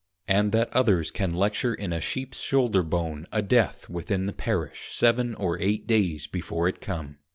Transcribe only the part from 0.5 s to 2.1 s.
that others can lecture in a